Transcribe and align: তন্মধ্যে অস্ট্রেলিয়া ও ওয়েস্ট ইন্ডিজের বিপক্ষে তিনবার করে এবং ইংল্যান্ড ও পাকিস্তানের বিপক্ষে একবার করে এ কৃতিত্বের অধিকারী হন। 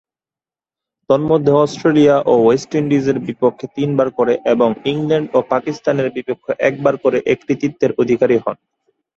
তন্মধ্যে 1.09 1.51
অস্ট্রেলিয়া 1.57 2.15
ও 2.25 2.33
ওয়েস্ট 2.37 2.71
ইন্ডিজের 2.75 3.17
বিপক্ষে 3.27 3.65
তিনবার 3.77 4.07
করে 4.17 4.33
এবং 4.53 4.69
ইংল্যান্ড 4.85 5.27
ও 5.33 5.39
পাকিস্তানের 5.53 6.07
বিপক্ষে 6.15 6.53
একবার 6.69 6.95
করে 7.03 7.17
এ 7.25 7.33
কৃতিত্বের 7.41 7.91
অধিকারী 8.01 8.37
হন। 8.43 8.57